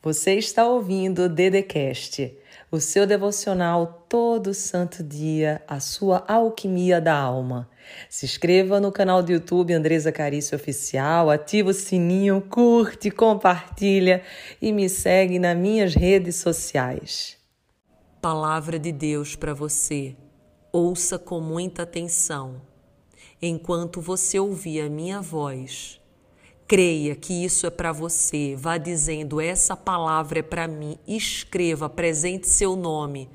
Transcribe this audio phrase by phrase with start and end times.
[0.00, 2.32] Você está ouvindo o Dedecast,
[2.70, 7.68] o seu devocional todo santo dia, a sua alquimia da alma.
[8.08, 14.22] Se inscreva no canal do YouTube Andresa Carício Oficial, ativa o sininho, curte, compartilha
[14.62, 17.36] e me segue nas minhas redes sociais.
[18.22, 20.14] Palavra de Deus para você.
[20.70, 22.62] Ouça com muita atenção.
[23.42, 26.00] Enquanto você ouvir a minha voz,
[26.68, 28.54] Creia que isso é para você.
[28.54, 30.98] Vá dizendo: essa palavra é para mim.
[31.08, 33.30] Escreva, apresente seu nome.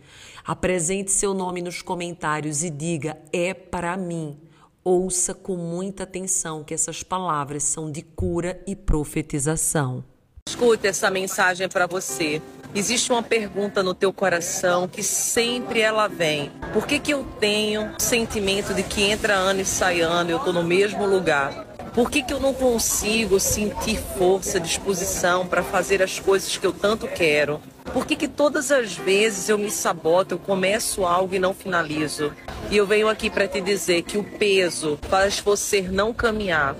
[0.45, 4.37] Apresente seu nome nos comentários e diga: é para mim.
[4.83, 10.03] Ouça com muita atenção que essas palavras são de cura e profetização.
[10.47, 12.39] Escute essa mensagem para você.
[12.75, 16.51] Existe uma pergunta no teu coração que sempre ela vem.
[16.71, 20.53] Por que, que eu tenho sentimento de que entra ano e sai ano, eu estou
[20.53, 21.72] no mesmo lugar?
[21.93, 26.73] Por que, que eu não consigo sentir força, disposição para fazer as coisas que eu
[26.73, 27.61] tanto quero?
[27.93, 32.33] Por que, que todas as vezes eu me saboto, eu começo algo e não finalizo?
[32.71, 36.75] E eu venho aqui para te dizer que o peso faz você não caminhar.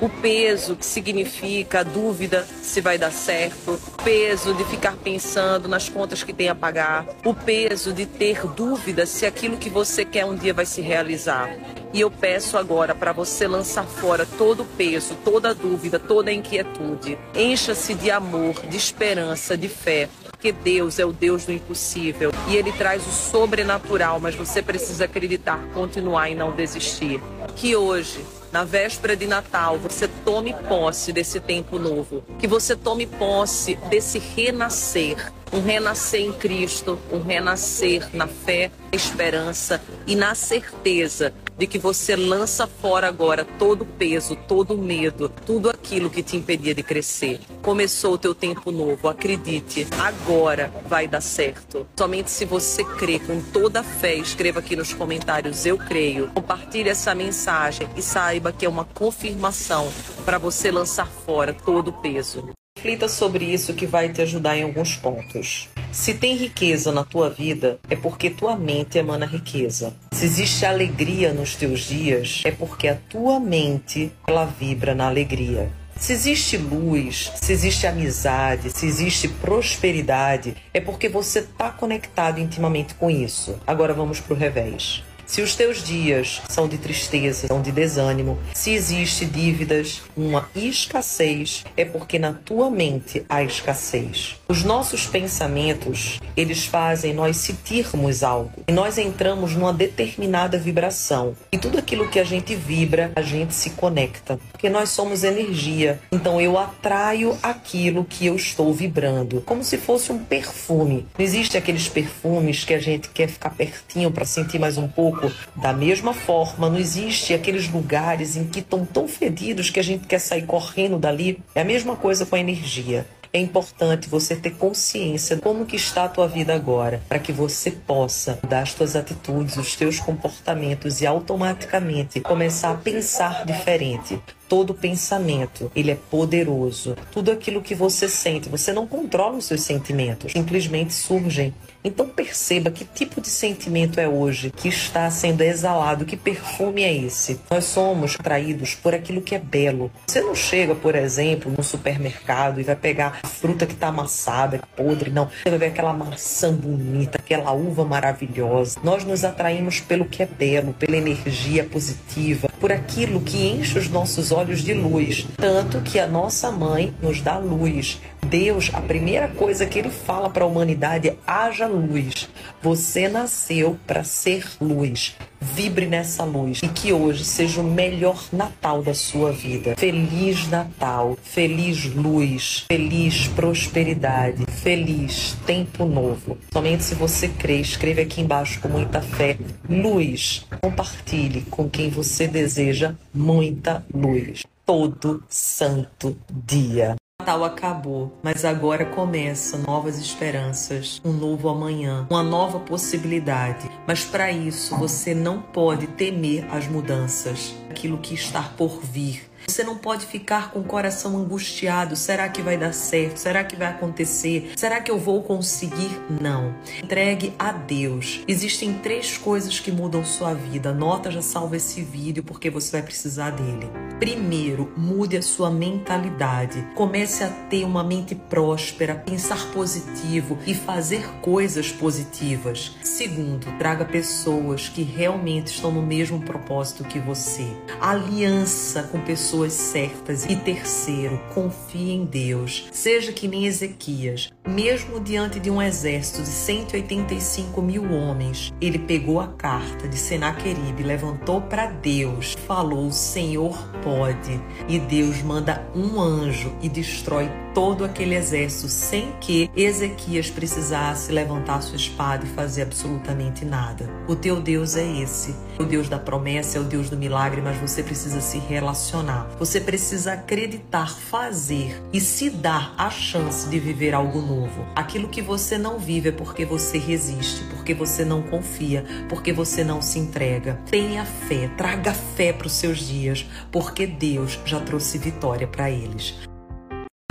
[0.00, 5.68] O peso que significa a dúvida se vai dar certo, o peso de ficar pensando
[5.68, 10.04] nas contas que tem a pagar, o peso de ter dúvida se aquilo que você
[10.04, 11.50] quer um dia vai se realizar.
[11.94, 16.30] E eu peço agora para você lançar fora todo o peso, toda a dúvida, toda
[16.30, 17.18] a inquietude.
[17.34, 22.56] Encha-se de amor, de esperança, de fé porque Deus é o Deus do impossível e
[22.56, 27.22] Ele traz o sobrenatural, mas você precisa acreditar, continuar e não desistir.
[27.56, 28.22] Que hoje,
[28.56, 34.18] na véspera de Natal, você tome posse desse tempo novo, que você tome posse desse
[34.18, 41.78] renascer, um renascer em Cristo, um renascer na fé, esperança e na certeza de que
[41.78, 46.74] você lança fora agora todo o peso, todo o medo, tudo aquilo que te impedia
[46.74, 47.40] de crescer.
[47.62, 51.86] Começou o teu tempo novo, acredite, agora vai dar certo.
[51.96, 56.28] Somente se você crê com toda a fé, escreva aqui nos comentários eu creio.
[56.34, 59.90] Compartilhe essa mensagem e saiba que é uma confirmação
[60.24, 62.50] para você lançar fora todo o peso.
[62.76, 65.68] Reflita sobre isso que vai te ajudar em alguns pontos.
[65.96, 69.94] Se tem riqueza na tua vida, é porque tua mente emana riqueza.
[70.12, 75.72] Se existe alegria nos teus dias, é porque a tua mente ela vibra na alegria.
[75.98, 82.94] Se existe luz, se existe amizade, se existe prosperidade, é porque você está conectado intimamente
[82.94, 83.58] com isso.
[83.66, 85.02] Agora vamos para o revés.
[85.26, 91.64] Se os teus dias são de tristeza, são de desânimo, se existe dívidas, uma escassez,
[91.76, 94.36] é porque na tua mente há escassez.
[94.48, 98.62] Os nossos pensamentos, eles fazem nós sentirmos algo.
[98.68, 101.34] E nós entramos numa determinada vibração.
[101.50, 104.38] E tudo aquilo que a gente vibra, a gente se conecta.
[104.52, 105.98] Porque nós somos energia.
[106.12, 109.40] Então eu atraio aquilo que eu estou vibrando.
[109.40, 111.04] Como se fosse um perfume.
[111.18, 115.15] Não existe aqueles perfumes que a gente quer ficar pertinho para sentir mais um pouco
[115.20, 115.36] pouco.
[115.54, 120.06] Da mesma forma, não existe aqueles lugares em que estão tão fedidos que a gente
[120.06, 121.42] quer sair correndo dali.
[121.54, 123.06] É a mesma coisa com a energia.
[123.32, 127.32] É importante você ter consciência de como que está a tua vida agora, para que
[127.32, 134.18] você possa mudar as tuas atitudes, os teus comportamentos e automaticamente começar a pensar diferente.
[134.48, 136.96] Todo pensamento, ele é poderoso.
[137.10, 141.52] Tudo aquilo que você sente, você não controla os seus sentimentos, simplesmente surgem.
[141.86, 146.92] Então perceba que tipo de sentimento é hoje que está sendo exalado, que perfume é
[146.92, 147.38] esse.
[147.48, 149.88] Nós somos atraídos por aquilo que é belo.
[150.04, 154.60] Você não chega, por exemplo, no supermercado e vai pegar a fruta que está amassada,
[154.74, 155.26] podre, não.
[155.26, 158.80] Você vai ver aquela maçã bonita, aquela uva maravilhosa.
[158.82, 163.88] Nós nos atraímos pelo que é belo, pela energia positiva, por aquilo que enche os
[163.88, 165.24] nossos olhos de luz.
[165.36, 168.00] Tanto que a nossa mãe nos dá luz.
[168.26, 172.28] Deus, a primeira coisa que ele fala para a humanidade é: haja luz.
[172.60, 175.16] Você nasceu para ser luz.
[175.40, 179.76] Vibre nessa luz e que hoje seja o melhor Natal da sua vida.
[179.76, 186.36] Feliz Natal, feliz luz, feliz prosperidade, feliz tempo novo.
[186.52, 189.36] Somente se você crê, escreve aqui embaixo com muita fé.
[189.68, 190.44] Luz.
[190.60, 194.42] Compartilhe com quem você deseja muita luz.
[194.64, 196.96] Todo santo dia.
[197.26, 203.68] Natal acabou, mas agora começa novas esperanças, um novo amanhã, uma nova possibilidade.
[203.84, 209.62] Mas para isso você não pode temer as mudanças, aquilo que está por vir Você
[209.62, 211.94] não pode ficar com o coração angustiado.
[211.94, 213.18] Será que vai dar certo?
[213.18, 214.52] Será que vai acontecer?
[214.56, 215.90] Será que eu vou conseguir?
[216.20, 216.54] Não.
[216.82, 218.22] Entregue a Deus.
[218.26, 220.72] Existem três coisas que mudam sua vida.
[220.72, 223.70] Nota, já salva esse vídeo porque você vai precisar dele.
[224.00, 226.66] Primeiro, mude a sua mentalidade.
[226.74, 232.76] Comece a ter uma mente próspera, pensar positivo e fazer coisas positivas.
[232.82, 237.46] Segundo, traga pessoas que realmente estão no mesmo propósito que você.
[237.80, 240.24] Aliança com pessoas certas.
[240.24, 242.68] E terceiro, confie em Deus.
[242.72, 244.32] Seja que nem Ezequias.
[244.46, 250.82] Mesmo diante de um exército de 185 mil homens, ele pegou a carta de Senaqueribe,
[250.82, 254.40] levantou para Deus, falou: Senhor pode.
[254.68, 261.62] E Deus manda um anjo e destrói todo aquele exército sem que Ezequias precisasse levantar
[261.62, 263.88] sua espada e fazer absolutamente nada.
[264.06, 265.34] O teu Deus é esse.
[265.58, 269.26] O Deus da promessa é o Deus do milagre, mas você precisa se relacionar.
[269.38, 274.66] Você precisa acreditar, fazer e se dar a chance de viver algo novo.
[274.74, 279.64] Aquilo que você não vive é porque você resiste, porque você não confia, porque você
[279.64, 280.60] não se entrega.
[280.70, 286.16] Tenha fé, traga fé para os seus dias, porque Deus já trouxe vitória para eles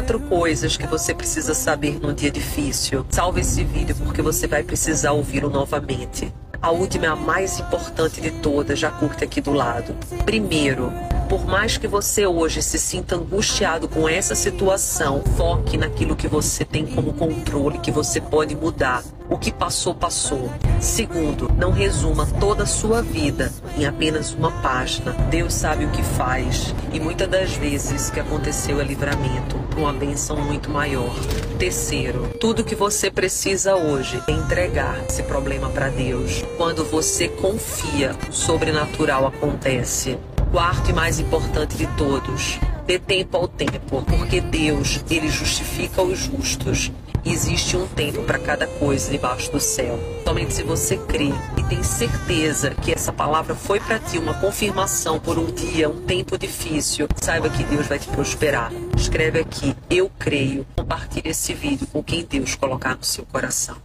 [0.05, 3.03] quatro coisas que você precisa saber num dia difícil.
[3.09, 6.31] Salve esse vídeo porque você vai precisar ouvi-lo novamente.
[6.61, 9.95] A última é a mais importante de todas, já curte aqui do lado.
[10.23, 10.93] Primeiro,
[11.27, 16.63] por mais que você hoje se sinta angustiado com essa situação, foque naquilo que você
[16.63, 19.03] tem como controle, que você pode mudar.
[19.27, 20.51] O que passou, passou.
[20.79, 25.13] Segundo, não resuma toda a sua vida em apenas uma página.
[25.31, 29.93] Deus sabe o que faz e muitas das vezes o que aconteceu é livramento uma
[29.93, 31.13] benção muito maior.
[31.59, 36.43] Terceiro, tudo que você precisa hoje é entregar esse problema para Deus.
[36.57, 40.17] Quando você confia, o sobrenatural acontece
[40.51, 46.17] quarto e mais importante de todos, dê tempo ao tempo, porque Deus, ele justifica os
[46.19, 46.91] justos.
[47.25, 49.99] Existe um tempo para cada coisa debaixo do céu.
[50.23, 51.33] Somente se você crê
[51.69, 56.37] tem certeza que essa palavra foi para ti uma confirmação por um dia, um tempo
[56.37, 58.71] difícil, saiba que Deus vai te prosperar.
[58.95, 60.65] Escreve aqui, eu creio.
[60.75, 63.84] Compartilhe esse vídeo com quem Deus colocar no seu coração.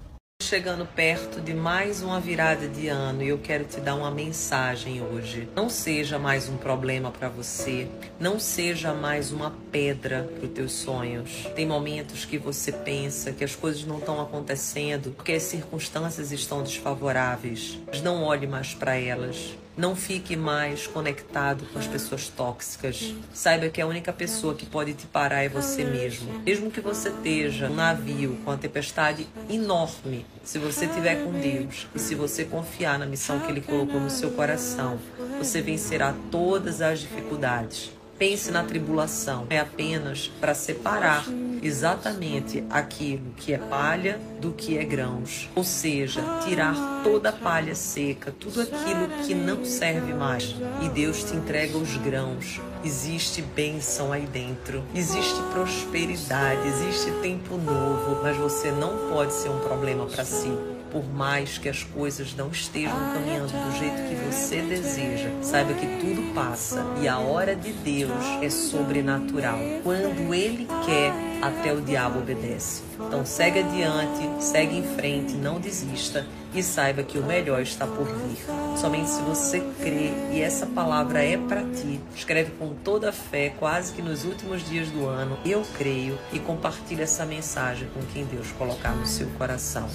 [0.51, 5.01] Chegando perto de mais uma virada de ano e eu quero te dar uma mensagem
[5.01, 5.49] hoje.
[5.55, 7.87] Não seja mais um problema para você,
[8.19, 11.47] não seja mais uma pedra para os teus sonhos.
[11.55, 16.65] Tem momentos que você pensa que as coisas não estão acontecendo porque as circunstâncias estão
[16.65, 17.79] desfavoráveis.
[17.87, 19.57] Mas não olhe mais para elas.
[19.81, 23.15] Não fique mais conectado com as pessoas tóxicas.
[23.33, 26.39] Saiba que a única pessoa que pode te parar é você mesmo.
[26.41, 31.89] Mesmo que você esteja um navio com a tempestade enorme, se você estiver com Deus
[31.95, 34.99] e se você confiar na missão que Ele colocou no seu coração,
[35.39, 37.91] você vencerá todas as dificuldades.
[38.21, 41.25] Pense na tribulação, é apenas para separar
[41.63, 47.75] exatamente aquilo que é palha do que é grãos, ou seja, tirar toda a palha
[47.75, 52.61] seca, tudo aquilo que não serve mais, e Deus te entrega os grãos.
[52.85, 59.61] Existe bênção aí dentro, existe prosperidade, existe tempo novo, mas você não pode ser um
[59.61, 60.53] problema para si.
[60.91, 65.87] Por mais que as coisas não estejam caminhando do jeito que você deseja, saiba que
[65.87, 68.10] tudo passa e a hora de Deus
[68.43, 69.59] é sobrenatural.
[69.83, 71.13] Quando Ele quer,
[71.43, 72.83] até o diabo obedece.
[72.95, 78.07] Então segue adiante, segue em frente, não desista e saiba que o melhor está por
[78.07, 78.39] vir.
[78.77, 83.51] Somente se você crê e essa palavra é para ti, escreve com toda a fé,
[83.59, 88.25] quase que nos últimos dias do ano, eu creio e compartilhe essa mensagem com quem
[88.25, 89.89] Deus colocar no seu coração.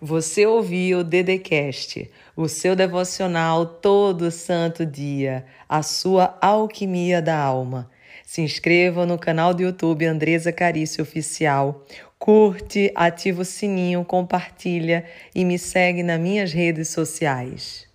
[0.00, 7.90] Você ouviu o Dedecast, o seu devocional todo santo dia, a sua alquimia da alma.
[8.22, 11.86] Se inscreva no canal do YouTube Andresa Carício Oficial.
[12.18, 17.85] Curte, ativa o sininho, compartilha e me segue nas minhas redes sociais.